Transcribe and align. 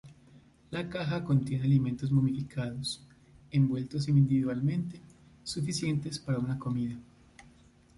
La 0.71 0.89
caja 0.89 1.23
contiene 1.23 1.63
alimentos 1.65 2.11
momificados, 2.11 3.03
envueltos 3.51 4.07
individualmente, 4.09 4.99
suficientes 5.43 6.17
para 6.17 6.39
una 6.39 6.57
comida. 6.57 6.97